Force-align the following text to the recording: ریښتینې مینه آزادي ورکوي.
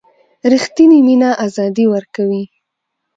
ریښتینې 0.51 0.99
مینه 1.07 1.29
آزادي 1.45 1.85
ورکوي. 1.93 2.43